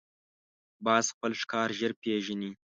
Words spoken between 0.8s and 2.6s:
باز خپل ښکار ژر پېژني